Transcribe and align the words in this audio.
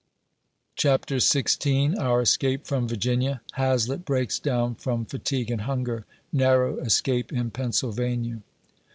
CHAPTER 0.75 1.17
XVI. 1.17 1.95
OUR 1.99 2.21
ESCAPE 2.21 2.65
FROM 2.65 2.87
VIRGINIA 2.87 3.41
HAZLETT 3.51 4.03
BREAKS 4.03 4.39
DOWN 4.39 4.73
FROM 4.73 5.05
FATIGUE 5.05 5.51
AND 5.51 5.61
IIUNGER— 5.61 6.05
NARROW 6.33 6.79
ESCAPE 6.79 7.31
IN 7.31 7.51
PENNSYLVANIA. 7.51 8.41